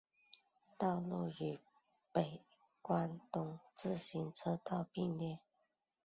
[0.79, 1.59] 道路与
[2.11, 2.41] 北
[2.81, 5.37] 关东自动车道并行。